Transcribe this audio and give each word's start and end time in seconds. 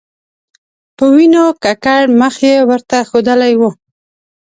په 0.97 1.05
وینو 1.15 1.43
ککړ 1.63 2.01
مخ 2.19 2.35
یې 2.47 2.55
ورته 2.69 2.97
ښودلی 3.09 3.53
و. 3.59 3.61